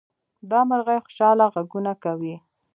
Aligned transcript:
دا 0.49 0.59
مرغۍ 0.69 0.97
خوشحاله 1.05 1.45
غږونه 1.53 1.93
کوي. 2.03 2.35